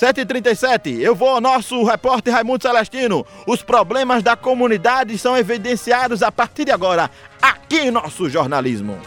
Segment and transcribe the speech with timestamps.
[0.00, 3.26] 7h37, eu vou ao nosso repórter Raimundo Celestino.
[3.46, 7.10] Os problemas da comunidade são evidenciados a partir de agora,
[7.42, 8.98] aqui em nosso jornalismo.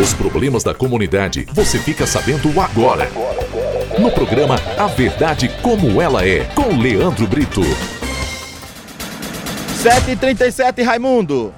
[0.00, 3.10] Os problemas da comunidade você fica sabendo agora.
[3.98, 7.60] No programa A Verdade Como Ela É, com Leandro Brito.
[9.82, 11.52] 7h37, Raimundo.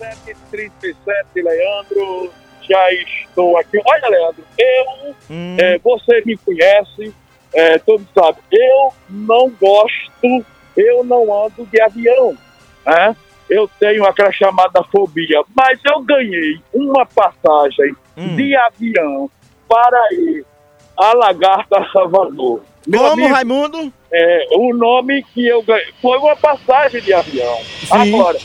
[0.00, 0.94] 7h37,
[1.34, 2.30] Leandro.
[2.70, 3.78] Já estou aqui.
[3.84, 5.56] Olha, Leandro, eu, Hum.
[5.58, 7.12] é, você me conhece,
[7.54, 10.44] é, todo sabe, eu não gosto,
[10.76, 12.36] eu não ando de avião,
[12.86, 13.16] né?
[13.50, 18.36] Eu tenho aquela chamada fobia, mas eu ganhei uma passagem Hum.
[18.36, 19.30] de avião
[19.68, 20.44] para ir
[20.98, 22.60] a Lagarta Salvador.
[22.86, 23.92] Meu Como, amigo, Raimundo?
[24.12, 27.56] é, o nome que eu ganhei foi uma passagem de avião.
[27.62, 28.14] Sim.
[28.14, 28.38] Agora,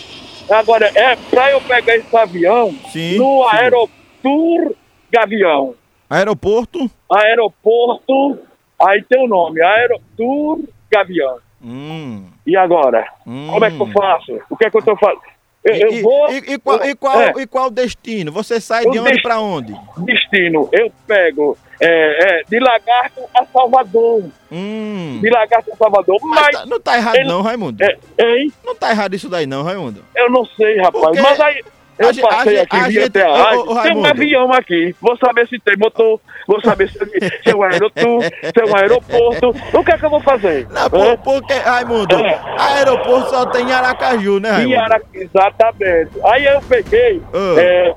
[0.50, 3.58] agora é para eu pegar esse avião Sim, no sim.
[3.58, 4.74] Aerotour
[5.12, 5.76] Gavião.
[6.10, 6.90] Aeroporto.
[7.12, 8.40] Aeroporto,
[8.82, 10.60] aí tem o nome, Aerotour
[10.92, 11.38] Gavião.
[11.64, 12.26] Hum.
[12.46, 13.06] E agora?
[13.26, 13.48] Hum.
[13.52, 14.40] Como é que eu faço?
[14.50, 15.22] O que é que eu tô fazendo?
[15.64, 16.30] Eu, E, eu vou.
[16.30, 17.34] e- e qual, e, qual, É.
[17.40, 18.32] e qual o destino?
[18.32, 19.74] Você sai de onde pra onde?
[19.98, 24.24] Destino, eu pego é, é, de Lagarto a Salvador.
[24.52, 25.20] Hum.
[25.22, 26.18] De Lagarto a Salvador.
[26.24, 27.84] Mas Mas, tá- não tá errado ele- não, Raimundo.
[27.84, 28.52] é, hein?
[28.64, 30.04] Não tá errado isso daí não, Raimundo.
[30.16, 31.04] Eu não sei, rapaz.
[31.04, 31.62] Porque Mas aí.
[32.00, 33.72] Eu a a passei gente- aqui, a até a ô, rádio.
[33.72, 34.96] ô, Tem um avião aqui.
[35.02, 36.20] Vou saber se tem motor.
[36.48, 39.50] Vou saber se, se é um aerotour, se é um aeroporto.
[39.74, 40.68] O que é que eu vou fazer?
[40.70, 42.40] Não, por, porque, Raimundo, É.
[42.58, 44.74] aeroporto só tem em Aracaju, né, Raimundo?
[44.76, 46.12] Iara- exatamente.
[46.26, 47.56] Aí eu peguei Ah.
[47.60, 47.94] é,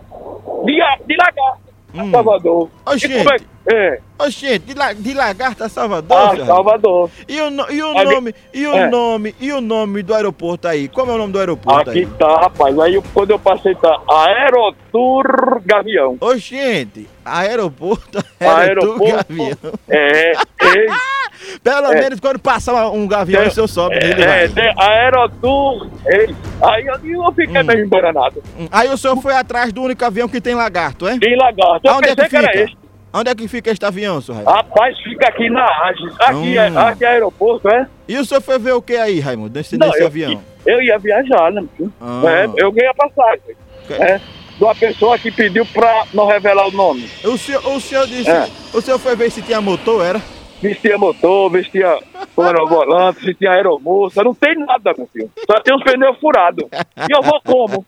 [0.64, 2.10] de, a- de lagarto a Hum.
[2.10, 2.68] Salvador.
[2.86, 3.06] Oxi.
[3.06, 6.46] E como é, que- é, Oxente, de, la, de Lagarta a Salvador, a seu Raimundo?
[6.46, 7.10] Salvador.
[7.28, 8.88] E o, no- e o Aí- nome, e o É.
[8.90, 10.88] nome, e o nome do aeroporto aí?
[10.88, 12.06] Como é o nome do aeroporto Aqui aí?
[12.18, 12.78] tá, rapaz.
[12.78, 16.16] Aí eu- quando eu passei, tá Aerotour Gavião.
[16.20, 19.02] Oxente, aeroporto, Aeroporto.
[19.04, 19.72] aeroporto, gavião.
[19.88, 20.86] É, ei,
[21.62, 22.00] Pelo É.
[22.00, 23.48] menos quando passar um gavião, É.
[23.48, 24.48] o senhor sobe nele, é, vai.
[24.48, 25.88] tem Aerotour.
[26.06, 27.64] Ei, aí eu, eu fiquei Hum.
[27.64, 28.42] meio embaranado.
[28.58, 31.18] Hum, Aí o senhor foi atrás do único avião que tem lagarto, é?
[31.18, 31.80] Tem lagarto.
[31.84, 32.58] Eu Aonde é que que, fica?
[32.62, 32.76] esse.
[33.12, 34.56] Onde é que fica este avião, senhor Raimundo?
[34.56, 36.14] Rapaz, fica aqui na Agis.
[36.20, 36.54] Aqui, Hum.
[36.54, 37.86] é, aqui é aeroporto, é?
[38.08, 40.40] E o senhor foi ver o que aí, Raimundo, nesse, Não, nesse eu, avião?
[40.64, 41.62] eu ia viajar, né?
[42.00, 42.22] Ah.
[42.26, 43.56] É, eu ganhei a passagem.
[43.86, 44.18] Que- É,
[44.56, 47.10] de uma pessoa que pediu pra não revelar o nome.
[47.24, 48.46] O senhor, o senhor disse, É.
[48.72, 50.20] o senhor foi ver se tinha motor, era?
[50.62, 51.98] Vestia motor, vestia
[52.36, 55.30] o volante, vestia aeromoça, não tem nada, meu filho.
[55.50, 56.66] Só tem os pneus furados.
[57.08, 57.86] E eu vou como?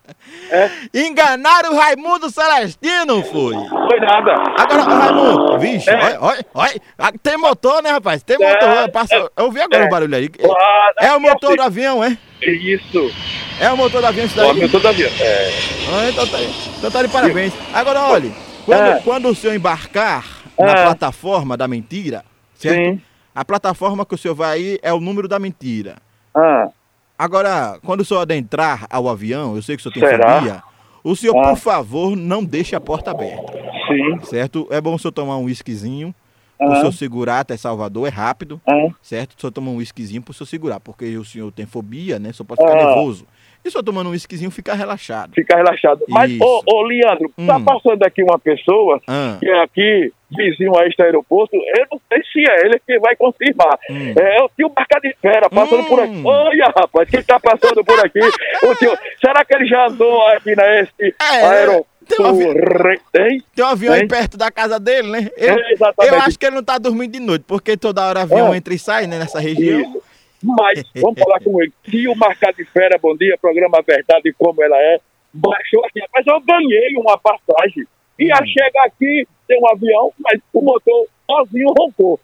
[0.51, 3.55] É, Enganaram o Raimundo Celestino, foi.
[3.55, 4.33] foi nada.
[4.59, 5.95] Agora, Raimundo, vixe, É.
[5.97, 8.23] olha, olha, olha, ah, tem motor, né, rapaz?
[8.23, 9.87] Tem É, motor, passa, eu vi agora é.
[9.87, 10.31] o barulho aí.
[11.01, 12.17] É o motor assim, do avião, é?
[12.41, 13.13] Isso.
[13.61, 14.55] É o motor do avião isso daí?
[14.55, 15.11] meu todo avião.
[15.21, 15.51] É.
[15.95, 16.39] Ah, então, tá,
[16.79, 17.53] então tá de parabéns.
[17.75, 18.31] Agora, olha,
[18.65, 19.01] quando, É.
[19.05, 20.25] quando o senhor embarcar
[20.59, 20.85] na É.
[20.85, 22.25] plataforma da mentira,
[22.63, 22.77] certo?
[22.85, 23.01] Sim.
[23.35, 25.97] A plataforma que o senhor vai aí é o número da mentira.
[26.35, 26.69] Ah,
[27.19, 30.39] Agora, quando o senhor adentrar ao avião, eu sei que o senhor tem Será?
[30.41, 30.63] fobia,
[31.05, 31.51] o senhor, Ah.
[31.51, 33.53] por favor, não deixe a porta aberta,
[33.87, 34.19] sim.
[34.25, 34.67] certo?
[34.71, 36.13] É bom o senhor tomar um whiskyzinho,
[36.59, 39.37] o Ah, senhor segurar até Salvador, é rápido, ah, certo?
[39.37, 42.31] O senhor toma um whiskyzinho pro senhor segurar, porque o senhor tem fobia, né?
[42.31, 42.87] O senhor pode ficar Ah.
[42.87, 43.25] nervoso.
[43.65, 45.33] E o senhor tomando um whiskyzinho fica relaxado.
[45.35, 46.01] fica relaxado.
[46.09, 47.65] Mas, ô, ô, Leandro, tá Hum.
[47.65, 52.23] passando aqui uma pessoa Ah, que é aqui, vizinho a este aeroporto, eu não sei
[52.33, 53.79] se é ele que vai confirmar.
[53.91, 54.15] Hum.
[54.19, 55.85] É o tio Marca de Fera passando Hum.
[55.89, 56.23] por aqui.
[56.25, 58.21] Olha, rapaz, quem tá passando por aqui?
[58.21, 61.87] o tio, será que ele já andou aqui neste É, aeroporto?
[62.09, 62.45] tem um avi-
[63.19, 63.43] Hein?
[63.55, 65.31] tem um avião aí perto da casa dele, né?
[65.37, 68.53] Eu, É, eu acho que ele não tá dormindo de noite, porque toda hora avião
[68.53, 68.57] É.
[68.57, 69.81] entra e sai, né, nessa região.
[69.81, 70.03] Isso.
[70.45, 71.73] Mas, vamos falar com ele.
[71.85, 74.99] Tio Marca de Fera, bom dia, programa Verdade Como Ela É.
[75.33, 77.85] Baixou aqui, mas eu ganhei uma passagem.
[78.19, 78.47] Ia Hum.
[78.47, 82.19] chegar aqui, tem um avião, mas o motor sozinho roncou.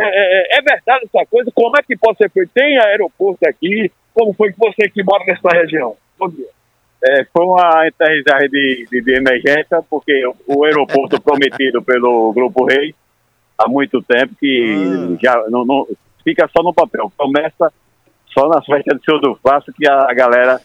[0.00, 1.50] É, é- é verdade essa coisa?
[1.54, 2.50] Como é que pode ser feito?
[2.54, 3.90] Tem aeroporto aqui?
[4.14, 5.96] Como foi que você que mora nessa região?
[6.18, 6.46] Bom dia.
[7.04, 10.12] É, foi uma aterrissagem de, de, de emergência, porque
[10.46, 12.94] o, aeroporto prometido pelo Grupo Reis
[13.56, 15.16] há muito tempo que Ah.
[15.22, 15.86] já não, não-
[16.24, 17.12] fica só no papel.
[17.16, 17.72] Começa
[18.32, 20.60] só nas festas de Senhor do Passo que a, a galera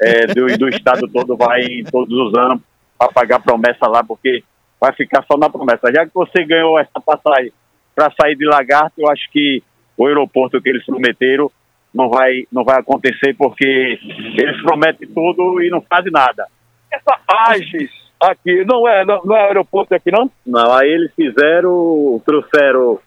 [0.00, 2.60] é, do, do estado todo vai todos os anos
[2.98, 4.42] para pagar promessa lá, porque
[4.82, 5.92] vai ficar só na promessa.
[5.94, 7.52] Já que você ganhou essa passagem
[7.94, 9.62] para sair de Lagarto, eu acho que
[9.96, 11.48] o aeroporto que eles prometeram
[11.94, 16.48] não vai, não vai acontecer, porque eles prometem tudo e não fazem nada.
[16.90, 17.90] Essa Agis
[18.20, 20.28] aqui, não é, não, não é aeroporto aqui, não?
[20.44, 22.98] Não, aí eles fizeram, trouxeram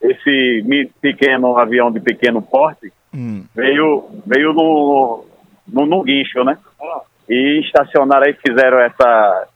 [0.00, 3.46] esse pequeno avião de pequeno porte, Hum.
[3.54, 5.24] veio, veio no,
[5.66, 6.58] no, no guincho, né?
[7.28, 9.48] E estacionaram aí, fizeram essa,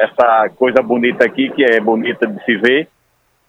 [0.00, 2.88] essa coisa bonita aqui, que é bonita de se ver.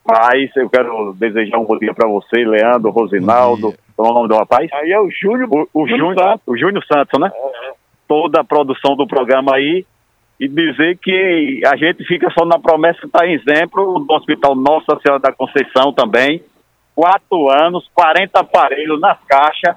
[0.06, 3.74] Mas eu quero desejar um bom dia para você, Leandro, Rosinaldo.
[3.96, 4.68] Qual é o nome do rapaz?
[4.72, 5.48] Aí é o Júnior.
[5.50, 6.42] O, o Júnior, Santos.
[6.46, 7.30] o Júnior Santos, né?
[8.08, 9.86] Toda a produção do programa aí.
[10.40, 14.56] E dizer que a gente fica só na promessa que está em exemplo do Hospital
[14.56, 16.42] Nossa Senhora da Conceição também.
[16.96, 19.76] Quatro anos, 40 aparelhos nas caixas.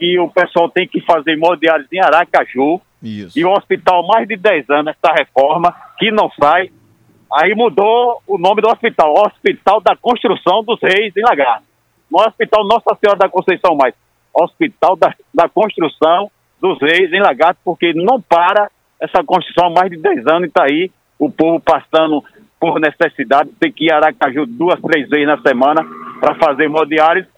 [0.00, 2.80] E o pessoal tem que fazer hemodiálise em Aracaju.
[3.02, 3.38] Isso.
[3.38, 6.70] E o hospital, mais de 10 anos, essa reforma, que não sai.
[7.32, 11.64] Aí mudou o nome do hospital, Hospital da Construção dos Reis em Lagarto.
[12.10, 13.94] Não é Hospital Nossa Senhora da Conceição mais,
[14.32, 16.30] Hospital da, da Construção
[16.60, 20.46] dos Reis em Lagarto, porque não para essa construção há mais de 10 anos e
[20.46, 22.24] está aí o povo passando
[22.60, 25.86] por necessidade, tem que ir a Aracaju duas, três vezes na semana
[26.20, 27.28] para fazer hemodiálise.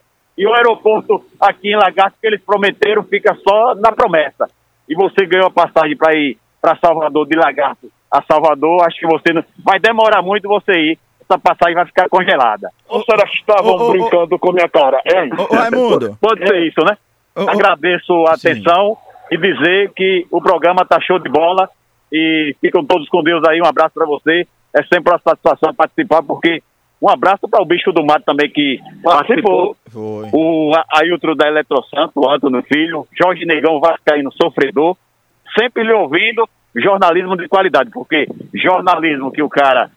[0.41, 4.49] E o aeroporto aqui em Lagarto, que eles prometeram, fica só na promessa.
[4.89, 9.07] E você ganhou a passagem para ir para Salvador de Lagarto a Salvador, acho que
[9.07, 9.45] você não...
[9.63, 10.99] vai demorar muito você ir.
[11.21, 12.71] Essa passagem vai ficar congelada.
[12.89, 15.03] Ou será que estavam ô, ô, brincando com minha cara?
[15.39, 16.17] Ô, ô, Raimundo.
[16.19, 16.97] Pode ser isso, né?
[17.37, 18.49] Agradeço a Sim.
[18.49, 18.97] atenção
[19.31, 21.69] e dizer que o programa tá show de bola
[22.11, 23.61] e ficam todos com Deus aí.
[23.61, 24.49] Um abraço para você.
[24.75, 26.63] É sempre uma satisfação participar, porque
[27.03, 29.75] um abraço para o bicho do mato também que participou.
[29.89, 30.29] Foi.
[30.33, 34.97] O Ailton da Eletrosanto, o Antônio Filho, Jorge Negão Vascaíno Sofredor,
[35.59, 39.91] sempre lhe ouvindo jornalismo de qualidade, porque jornalismo que o cara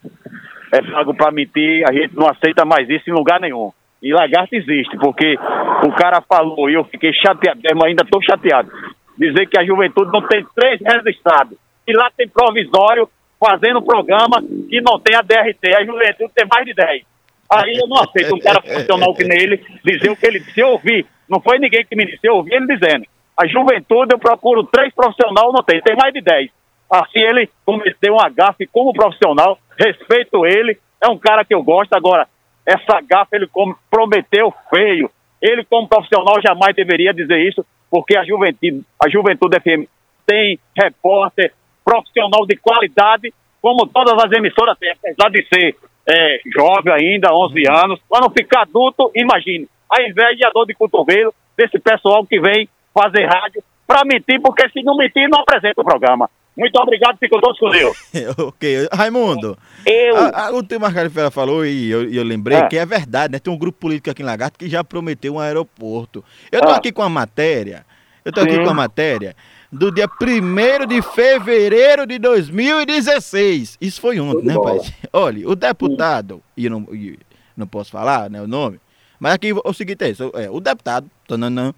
[0.72, 3.70] é pago para mentir, a gente não aceita mais isso em lugar nenhum.
[4.02, 5.38] E lagarto existe, porque
[5.86, 8.70] o cara falou e eu fiquei chateado, mesmo ainda estou chateado.
[9.16, 11.56] Dizer que a juventude não tem três registrados.
[11.86, 13.08] E lá tem provisório
[13.44, 15.74] fazendo programa que não tem a DRT.
[15.76, 17.02] A juventude tem mais de 10.
[17.50, 20.60] Aí eu não aceito um cara profissional que nem ele dizer o que ele disse.
[20.60, 23.04] Eu ouvi, não foi ninguém que me disse, eu ouvi ele dizendo.
[23.38, 26.50] A juventude eu procuro três profissionais, não tem, tem mais de 10.
[26.90, 31.92] Assim ele cometeu um gafe como profissional, respeito ele, é um cara que eu gosto.
[31.92, 32.26] Agora,
[32.64, 33.48] essa gafe ele
[33.90, 35.10] prometeu feio.
[35.42, 39.86] Ele, como profissional, jamais deveria dizer isso, porque a juventude, a juventude FM
[40.26, 41.52] tem repórter
[41.84, 45.76] profissional de qualidade, como todas as emissoras têm, apesar de ser
[46.08, 48.00] é, jovem ainda, 11 anos.
[48.08, 52.68] Quando ficar adulto, imagine, a inveja e a dor de cotovelo desse pessoal que vem
[52.92, 56.28] fazer rádio para mentir, porque se não mentir, não apresenta o programa.
[56.56, 57.96] Muito obrigado, fico todos com Deus.
[58.38, 58.88] ok.
[58.92, 60.16] Raimundo, Eu.
[60.16, 62.68] a, a, o que o Marcelo Ferreira falou e eu, eu lembrei Ah.
[62.68, 63.38] que é verdade, né?
[63.40, 66.24] Tem um grupo político aqui em Lagarto que já prometeu um aeroporto.
[66.52, 66.76] Eu tô Ah.
[66.76, 67.84] aqui com a matéria,
[68.24, 69.36] eu tô aqui com a matéria
[69.70, 73.76] do dia 1 de fevereiro de 2016.
[73.80, 74.72] Isso foi ontem, né, bola.
[74.72, 74.92] rapaz?
[75.12, 77.18] Olha, o deputado, e eu não, e
[77.56, 78.80] não posso falar né, o nome,
[79.18, 81.74] mas aqui o seguinte é isso, é, o deputado, tananã,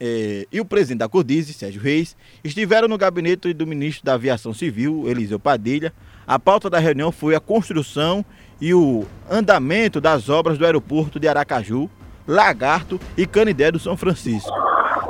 [0.00, 4.54] é, e o presidente da Cordize, Sérgio Reis, estiveram no gabinete do ministro da Aviação
[4.54, 5.92] Civil, Eliseu Padilha.
[6.26, 8.24] A pauta da reunião foi a construção
[8.60, 11.90] e o andamento das obras do aeroporto de Aracaju,
[12.26, 14.52] Lagarto e Canidé do São Francisco.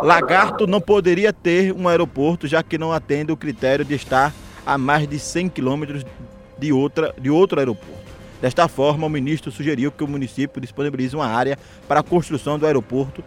[0.03, 4.33] Lagarto não poderia ter um aeroporto, já que não atende o critério de estar
[4.65, 6.05] a mais de 100 quilômetros
[6.59, 7.99] de, outra, de outro aeroporto.
[8.41, 11.59] Desta forma, o ministro sugeriu que o município disponibilize uma área
[11.89, 13.25] para a construção do aeroporto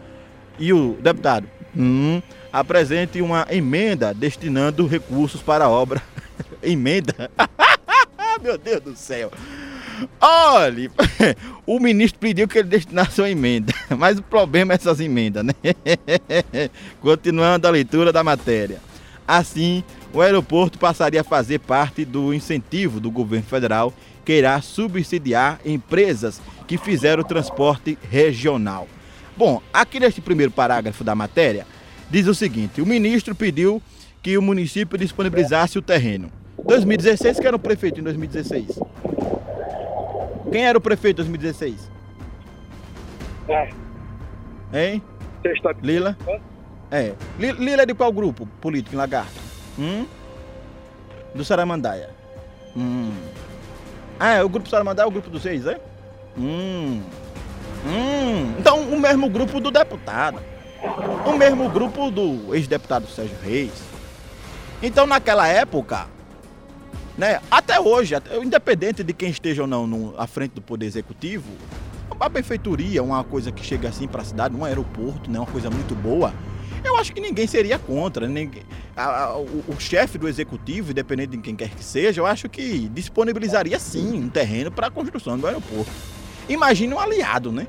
[0.58, 2.22] e o deputado hum,
[2.52, 6.02] apresente uma emenda destinando recursos para a obra.
[6.64, 7.30] emenda?
[8.42, 9.32] Meu Deus do céu!
[10.20, 10.90] Olhe,
[11.66, 15.54] o ministro pediu que ele destinasse uma emenda, mas o problema é essas emendas, né?
[17.02, 18.80] Continuando a leitura da matéria.
[19.28, 23.94] Assim, o aeroporto passaria a fazer parte do incentivo do governo federal
[24.26, 28.88] que irá subsidiar empresas que fizeram o transporte regional.
[29.38, 31.66] Bom, aqui neste primeiro parágrafo da matéria,
[32.10, 33.82] diz o seguinte: o ministro pediu
[34.22, 36.32] que o município disponibilizasse o terreno.
[36.64, 38.80] 2016, que era o prefeito em 2016?
[40.52, 41.90] Quem era o prefeito em 2016?
[43.48, 43.70] É,
[44.74, 45.02] Hein?
[45.44, 46.18] está Lila?
[46.92, 47.14] É.
[47.40, 49.40] Li- Lila é de qual grupo político em Lagarto?
[49.80, 50.06] Hum?
[51.34, 52.10] Do Saramandaia.
[52.76, 53.12] Hum.
[54.20, 55.80] Ah, é o grupo Saramandaia é o grupo dos seis, é?
[56.38, 57.02] Hum.
[57.86, 58.54] Hum.
[58.60, 60.40] Então, o mesmo grupo do deputado.
[61.26, 63.72] O mesmo grupo do ex-deputado Sérgio Reis.
[64.82, 66.08] Então, naquela época,
[67.18, 71.50] né, até hoje, independente de quem esteja ou não no- à frente do Poder Executivo,
[72.10, 75.70] uma benfeitoria, uma coisa que chega assim para a cidade, um aeroporto, né, uma coisa
[75.70, 76.34] muito boa,
[76.84, 78.28] eu acho que ninguém seria contra.
[78.28, 78.64] Ninguém,
[78.96, 82.50] a- a- o, o chefe do executivo, independente de quem quer que seja, eu acho
[82.50, 85.92] que disponibilizaria sim um terreno para a construção do aeroporto.
[86.50, 87.68] Imagine um aliado, né?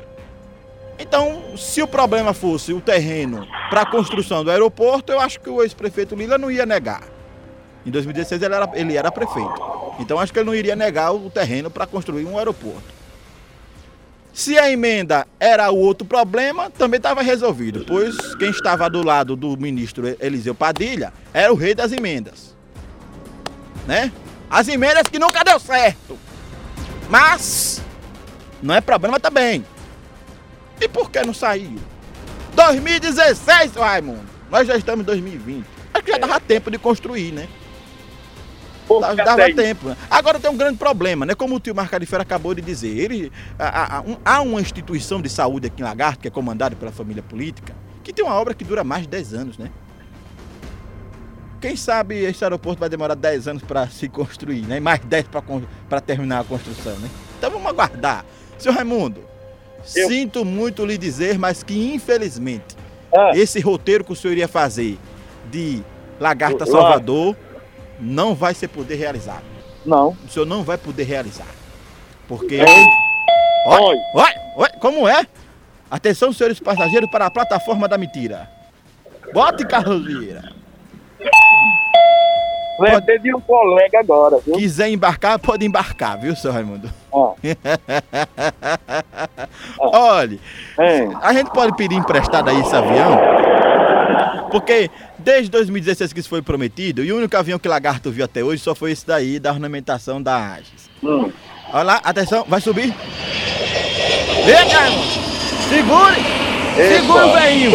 [0.98, 5.50] Então, se o problema fosse o terreno para a construção do aeroporto, eu acho que
[5.50, 7.02] o ex-prefeito Lila não ia negar.
[7.84, 9.72] Em 2016 ele era, ele era prefeito.
[9.98, 13.02] Então acho que ele não iria negar o terreno para construir um aeroporto.
[14.32, 19.36] Se a emenda era o outro problema, também estava resolvido, pois quem estava do lado
[19.36, 22.56] do ministro Eliseu Padilha era o rei das emendas.
[23.86, 24.10] Né?
[24.48, 26.18] As emendas que nunca deu certo.
[27.10, 27.82] Mas
[28.62, 29.66] não é problema também.
[30.80, 31.78] E por que não saiu?
[32.54, 34.28] 2016, seu Raimundo.
[34.50, 35.66] Nós já estamos em 2020.
[35.92, 37.48] Acho que já dava tempo de construir, né?
[39.00, 39.88] Dava, dava tempo.
[39.88, 39.96] né?
[40.10, 41.34] Agora tem um grande problema, né?
[41.34, 45.28] Como o tio Marcarifera acabou de dizer, ele, há, há- um- há uma instituição de
[45.28, 48.64] saúde aqui em Lagarto, que é comandada pela família política, que tem uma obra que
[48.64, 49.70] dura mais de 10 anos, né?
[51.60, 54.78] Quem sabe esse aeroporto vai demorar 10 anos para se construir, né?
[54.78, 55.26] E mais 10
[55.88, 57.08] para terminar a construção, né?
[57.38, 58.24] Então vamos aguardar.
[58.58, 59.20] Seu Raimundo,
[59.94, 62.76] Eu- sinto muito lhe dizer, mas que infelizmente
[63.14, 64.98] Ah, esse roteiro que o senhor iria fazer
[65.50, 65.82] de
[66.18, 66.64] Lagarta.
[66.66, 67.36] Salvador
[68.02, 69.40] não vai ser poder realizar.
[69.86, 70.16] não.
[70.26, 71.46] O senhor não vai poder realizar.
[72.28, 72.60] Porque.
[72.60, 72.66] Oi,
[73.66, 73.96] Oi.
[74.14, 75.24] oi, oi, como é?
[75.90, 78.48] Atenção, senhores passageiros, para a plataforma da mentira.
[79.32, 80.52] Bote, Carlos Vieira.
[82.80, 84.56] Lembrei de um colega agora, viu?
[84.56, 86.90] Quiser embarcar, pode embarcar, viu, seu Raimundo?
[87.12, 87.34] Ó,
[89.78, 90.38] Olha,
[90.78, 91.06] é.
[91.20, 93.18] a gente pode pedir emprestado aí esse avião,
[94.50, 94.90] porque
[95.22, 98.62] desde 2016 que isso foi prometido, e o único avião que Lagarto viu até hoje
[98.62, 100.90] só foi esse daí, da ornamentação da Agis.
[101.02, 101.30] Hum.
[101.72, 102.92] Olha lá, atenção, vai subir.
[104.44, 105.32] Vem, Raimundo.
[105.68, 106.16] Segure!
[106.76, 107.70] Segura o Epa, veinho!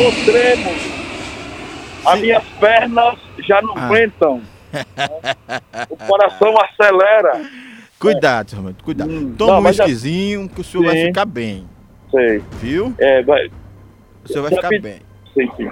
[2.05, 3.85] As minhas pernas já não Ah.
[3.85, 4.41] aguentam.
[5.89, 7.41] o coração acelera.
[7.99, 9.09] Cuidado, seu Raimundo, cuidado.
[9.11, 9.85] Hum, Toma não, um mas já-
[10.47, 11.05] que o senhor vai Sim.
[11.07, 11.67] ficar bem,
[12.11, 12.43] Sei.
[12.61, 12.93] viu?
[12.99, 13.47] É, vai.
[14.23, 14.99] O senhor vai Já ficar bem.
[15.33, 15.69] Sim, sim.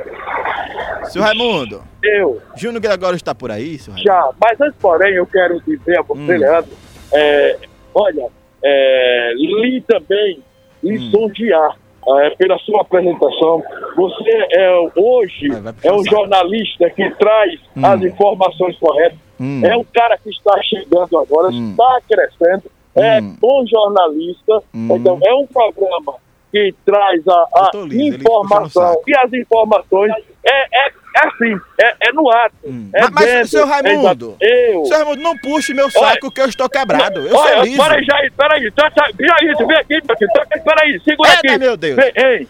[1.10, 3.98] Seu Raimundo, Eu, Júnior Gregório está por aí, Raimundo?
[4.04, 4.30] já.
[4.42, 6.40] Mas antes, porém, eu quero dizer a você, Hum.
[6.40, 6.72] Leandro,
[7.14, 7.58] é,
[7.94, 8.28] olha,
[8.64, 10.40] é, li também,
[10.84, 13.64] lisonjear é, pela sua apresentação.
[13.96, 15.48] Você é hoje
[15.84, 17.84] é um jornalista que traz Hum.
[17.86, 19.18] as informações corretas.
[19.40, 19.62] Hum.
[19.66, 21.72] É um cara que está chegando agora, Hum.
[21.72, 22.64] está crescendo,
[22.96, 23.36] é Hum.
[23.42, 24.62] bom jornalista.
[24.74, 24.88] Hum.
[24.96, 26.14] Então, é um programa
[26.56, 29.02] que traz a, a no informação.
[29.06, 30.14] E as informações
[30.46, 32.56] é, é, é assim, é, é no ato.
[32.64, 32.90] Hum.
[32.96, 34.86] É Mas- mas, seu é Raimundo, eu.
[34.86, 37.28] Seu Raimundo, não puxe meu saco que eu estou quebrado.
[37.28, 37.84] Eu Olha, sou liso.
[37.84, 38.74] Peraí, Jair, peraí.
[39.20, 40.32] Jair, tu vem aqui, meu filho.
[40.34, 41.58] Tá, peraí, segura Eita, aqui.
[41.58, 41.96] meu Deus.
[41.98, 42.48] Vem, ei.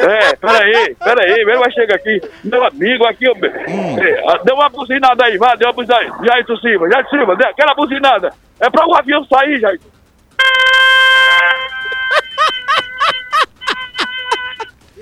[0.00, 1.30] É, peraí, peraí.
[1.30, 2.20] Ele vai chegar aqui.
[2.42, 3.30] Meu amigo aqui.
[3.30, 3.96] Hum.
[4.28, 6.26] Ah, deu uma buzinada aí, vai, deu uma buzinada aí.
[6.26, 8.34] Jair cima, Jair dê aquela buzinada.
[8.58, 9.80] É pra o avião sair, Jair.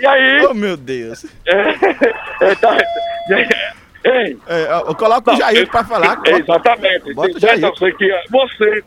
[0.00, 0.46] E aí?
[0.46, 1.26] Oh, meu Deus.
[1.46, 2.76] É, é, tá,
[4.04, 6.20] ei, É, eu coloco o Jair pra falar.
[6.26, 7.12] é, Exatamente.
[7.14, 7.60] Bota o Então, Jair.
[7.60, 8.84] você, que, você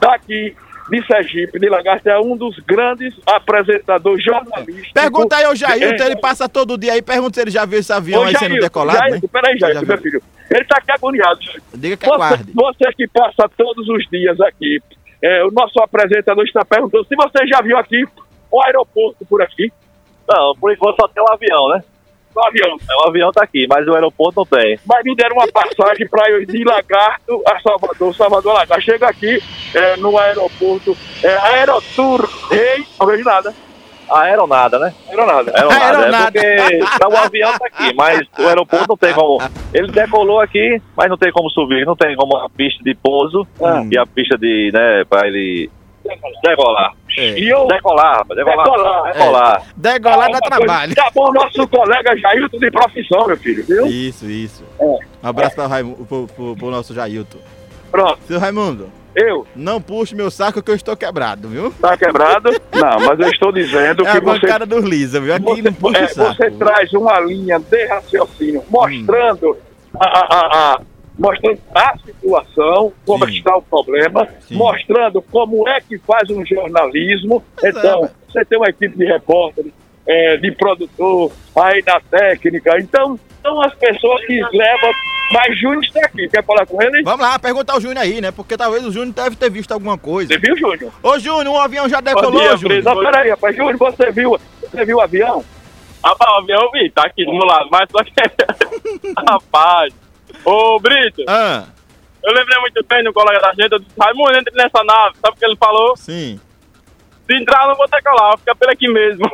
[0.00, 0.56] daqui
[0.88, 4.92] de Sergipe, de Lagarto, é um dos grandes apresentadores jornalistas.
[4.92, 7.80] Pergunta aí ao Jair, É, ele passa todo dia aí, pergunta se ele já viu
[7.80, 9.20] esse avião aí sendo decolado, Jair, né?
[9.32, 10.22] Peraí, Jair, meu filho.
[10.48, 11.40] Ele tá aqui agoniado.
[11.74, 12.52] Diga que Você, aguarde.
[12.54, 14.80] você que passa todos os dias aqui,
[15.20, 18.04] é, o nosso apresentador está perguntando se você já viu aqui
[18.48, 19.72] o aeroporto por aqui.
[20.28, 21.82] Não, por enquanto só tem um avião, né?
[22.34, 22.76] O avião.
[22.90, 24.78] É, O avião tá aqui, mas o aeroporto não tem.
[24.84, 28.84] Mas me deram uma passagem para eu ir de Lagarto a Salvador, Salvador Lagarto.
[28.84, 29.42] Chega aqui
[29.74, 33.54] é, no aeroporto, é, Aerotour, Rei, não vejo nada.
[34.08, 34.94] Aeronada, né?
[35.08, 35.52] Aeronada.
[35.56, 35.84] Aeronada.
[36.00, 36.38] Aeronada.
[36.38, 39.38] É porque tá, o avião tá aqui, mas o aeroporto não tem como.
[39.74, 43.46] Ele decolou aqui, mas não tem como subir, não tem como a pista de pouso
[43.60, 43.82] Ah.
[43.90, 45.70] e a pista de, né, pra ele
[46.42, 46.92] decolar.
[47.16, 47.38] É.
[47.38, 47.66] E eu.
[47.66, 48.64] Decolar, rapaz, decolar.
[48.66, 49.12] Decolar.
[49.12, 49.62] Decolar.
[49.76, 50.94] Degolar dá trabalho.
[50.94, 53.86] Tá bom, nosso colega Jailton de profissão, meu filho, viu?
[53.86, 54.64] Isso, isso.
[54.78, 54.84] É.
[54.84, 57.38] Um abraço pra Raimundo, pro, pro- pro nosso Jailton.
[57.90, 59.46] Pronto, Seu Raimundo, eu.
[59.56, 61.72] não puxe meu saco que eu estou quebrado, viu?
[61.80, 62.50] Tá quebrado?
[62.74, 65.32] Não, mas eu estou dizendo É que a você bancada dos Lisa, viu?
[65.34, 66.34] Aqui Você, não puxa é, o saco.
[66.34, 69.56] você traz uma linha de raciocínio mostrando
[69.98, 70.80] a, a, a- a-
[71.18, 73.38] mostrando a situação, como Sim.
[73.38, 74.56] está o problema, Sim.
[74.56, 77.42] mostrando como é que faz um jornalismo.
[77.58, 79.72] Pois é, então, mas- você tem uma equipe de repórteres,
[80.06, 82.78] é, de produtor, aí na técnica.
[82.78, 84.92] Então, são as pessoas que levam.
[85.32, 86.28] Mas Júnior está aqui.
[86.28, 87.02] Quer falar com ele?
[87.02, 88.30] Vamos lá, perguntar ao Júnior aí, né?
[88.30, 90.32] Porque talvez o Júnior deve ter visto alguma coisa.
[90.32, 90.92] Você viu, Júnior?
[91.02, 92.84] Ô, Júnior, um avião já decolou, dia, Júnior?
[92.84, 93.56] Não, peraí, rapaz.
[93.56, 95.44] Júnior, você viu, você viu o avião?
[96.04, 98.12] Rapaz, o avião eu vi, tá aqui do meu lado, mas só que.
[99.28, 99.92] Rapaz.
[100.46, 101.64] Ô, Brito, Ah,
[102.22, 105.16] eu lembrei muito bem do colega da gente, eu disse, Raimundo, entre nessa nave.
[105.20, 105.96] Sabe o que ele falou?
[105.96, 106.40] sim.
[107.28, 109.24] Se entrar, eu não vou decolar, vou ficar por aqui mesmo.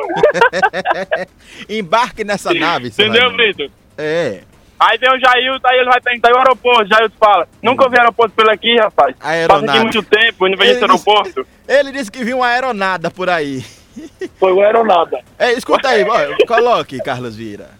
[1.68, 3.36] Embarque nessa nave, Entendeu, Raimundo.
[3.36, 3.72] Brito?
[3.98, 4.40] É.
[4.80, 6.88] Aí vem o Jailton, aí ele vai perguntar e o aeroporto.
[6.88, 9.14] Jailton fala, nunca vi aeroporto por aqui, rapaz.
[9.16, 9.68] Passa Aeronave.
[9.70, 11.46] aqui muito tempo, não vejo esse Ele disse- aeroporto.
[11.68, 13.62] Ele disse que viu uma aeronada por aí.
[14.40, 15.20] Foi o aeronada.
[15.38, 17.70] É, escuta aí, ó, coloque, Carlos Vira.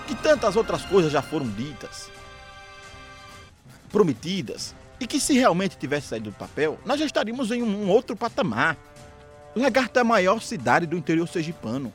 [0.06, 2.10] que tantas outras coisas já foram ditas,
[3.88, 8.16] prometidas, e que se realmente tivesse saído do papel, nós já estaríamos em um outro
[8.16, 8.76] patamar.
[9.54, 11.92] Lagarto é a maior cidade do interior sergipano.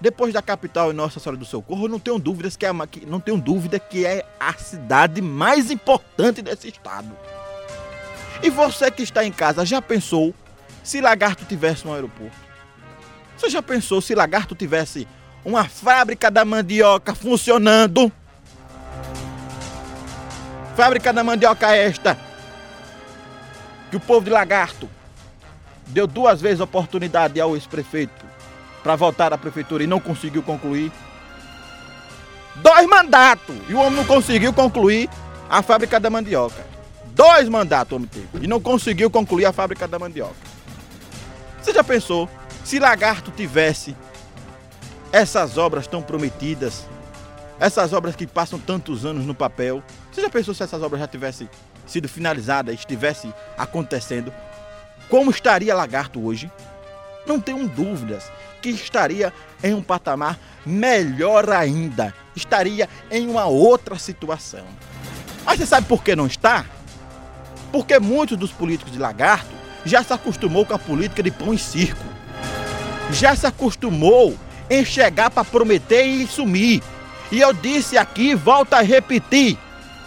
[0.00, 3.20] Depois da capital e Nossa Senhora do Socorro, não tenho dúvidas que é, que- não
[3.20, 7.16] tenho dúvida que é a cidade mais importante desse estado.
[8.42, 10.34] E você que está em casa já pensou
[10.82, 12.36] se Lagarto tivesse um aeroporto?
[13.38, 15.08] Você já pensou se Lagarto tivesse
[15.44, 18.12] uma fábrica da mandioca funcionando?
[20.76, 22.18] Fábrica da mandioca esta
[23.90, 24.90] que o povo de Lagarto
[25.86, 28.24] deu duas vezes oportunidade ao ex-prefeito
[28.82, 30.90] para voltar à prefeitura e não conseguiu concluir.
[32.56, 35.08] Dois mandatos e o homem não conseguiu concluir
[35.48, 36.66] a fábrica da mandioca.
[37.06, 40.34] Dois mandatos o homem teve e não conseguiu concluir a fábrica da mandioca.
[41.62, 42.28] Você já pensou
[42.64, 43.96] se Lagarto tivesse
[45.12, 46.84] essas obras tão prometidas,
[47.60, 49.80] essas obras que passam tantos anos no papel?
[50.14, 51.50] Você já pensou se essas obras já tivessem
[51.84, 54.32] sido finalizadas, estivesse acontecendo?
[55.10, 56.48] Como estaria Lagarto hoje?
[57.26, 58.30] Não tenho dúvidas
[58.62, 62.14] que estaria em um patamar melhor ainda.
[62.36, 64.64] Estaria em uma outra situação.
[65.44, 66.64] Mas você sabe por que não está?
[67.72, 69.50] Porque muitos dos políticos de Lagarto
[69.84, 72.04] já se acostumou com a política de pão e circo.
[73.10, 74.38] Já se acostumou
[74.70, 76.84] em chegar para prometer e sumir.
[77.32, 79.58] E eu disse aqui, volto a repetir: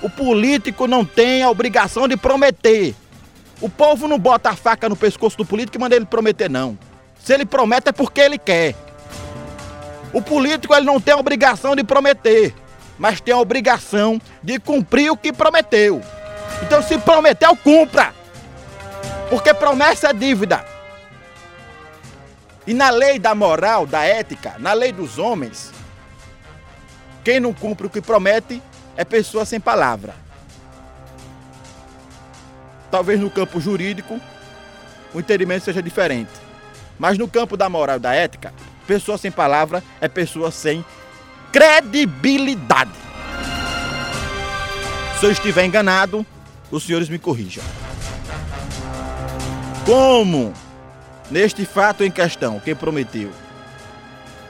[0.01, 2.95] o político não tem a obrigação de prometer.
[3.59, 6.77] O povo não bota a faca no pescoço do político e manda ele prometer, não.
[7.19, 8.75] Se ele promete é porque ele quer.
[10.13, 12.53] O político ele não tem a obrigação de prometer,
[12.97, 16.01] mas tem a obrigação de cumprir o que prometeu.
[16.63, 18.13] Então, se prometeu, cumpra.
[19.29, 20.63] Porque promessa é dívida.
[22.65, 25.71] E na lei da moral, da ética, na lei dos homens,
[27.23, 28.61] quem não cumpre o que promete
[28.97, 30.15] é pessoa sem palavra.
[32.89, 34.19] Talvez no campo jurídico
[35.13, 36.31] o entendimento seja diferente.
[36.99, 38.53] Mas no campo da moral e da ética,
[38.87, 40.83] pessoa sem palavra é pessoa sem
[41.51, 42.91] credibilidade.
[45.19, 46.25] Se eu estiver enganado,
[46.69, 47.63] os senhores me corrijam.
[49.85, 50.53] Como
[51.31, 53.31] neste fato em questão, quem prometeu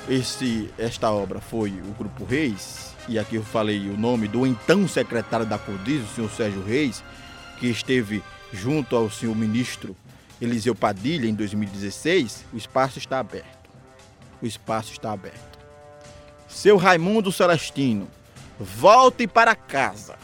[0.09, 4.87] esse, esta obra foi o Grupo Reis, e aqui eu falei o nome do então
[4.87, 7.03] secretário da Codiz, o senhor Sérgio Reis,
[7.59, 9.95] que esteve junto ao senhor ministro
[10.41, 13.69] Eliseu Padilha em 2016, o espaço está aberto.
[14.41, 15.57] O espaço está aberto.
[16.47, 18.07] Seu Raimundo Celestino,
[18.59, 20.15] volte para casa,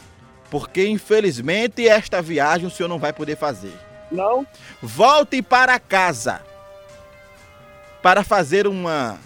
[0.50, 3.74] porque infelizmente esta viagem o senhor não vai poder fazer.
[4.10, 4.46] Não?
[4.80, 6.40] Volte para casa
[8.02, 9.18] para fazer uma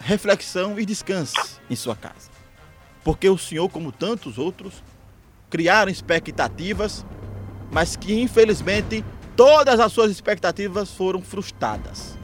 [0.00, 2.30] reflexão e descanse em sua casa.
[3.04, 4.82] Porque o senhor, como tantos outros,
[5.48, 7.04] criaram expectativas,
[7.70, 9.04] mas que infelizmente
[9.36, 12.18] todas as suas expectativas foram frustradas.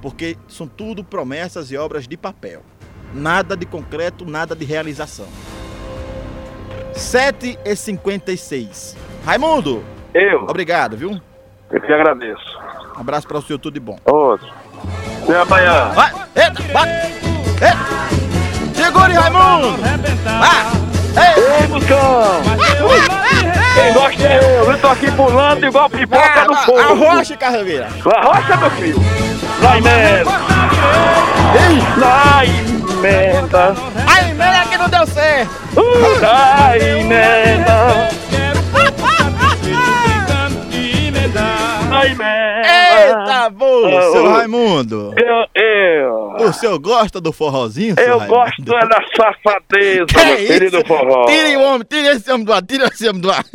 [0.00, 2.62] Porque são tudo promessas e obras de papel.
[3.12, 5.26] Nada de concreto, nada de realização.
[6.92, 8.96] 7 e 56.
[9.24, 9.82] Raimundo,
[10.14, 11.20] Eu, obrigado, viu?
[11.70, 12.58] eu te agradeço.
[12.96, 13.98] Um abraço para o senhor, tudo de bom.
[14.04, 14.48] Outro.
[15.28, 15.90] Até amanhã.
[15.94, 16.10] Vai!
[16.36, 16.62] Eita!
[16.72, 16.90] Bate!
[17.60, 17.76] Eita!
[18.74, 19.76] Segure, Raimundo!
[20.24, 20.64] Vai!
[21.22, 21.66] Ei!
[21.66, 22.40] Buscão!
[23.74, 24.72] Quem gosta é eu.
[24.72, 26.78] Eu tô aqui pulando igual pipoca no fogo.
[26.78, 27.88] Arrocha, Carreira!
[28.16, 28.98] Arrocha, meu filho.
[29.60, 30.30] Lá emenda.
[31.54, 32.00] Ei!
[32.00, 33.74] Lá emenda.
[34.06, 34.88] A emenda aqui no
[36.26, 38.08] Ai, nena.
[41.90, 42.67] Ai, nena.
[43.06, 43.50] Eita, ah.
[43.50, 45.14] boa, seu eu, Raimundo.
[45.16, 48.22] Eu, eu, o senhor gosta do forrozinho, senhor?
[48.22, 51.26] Eu gosto é da safadeza, que meu querido forró.
[51.26, 53.44] Tire o homem, tire esse homem do ar, tire esse homem do ar.